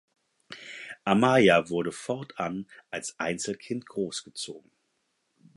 Amaia 1.05 1.69
wurde 1.69 1.91
fortan 1.91 2.67
als 2.89 3.19
Einzelkind 3.19 3.85
großgezogen. 3.85 4.71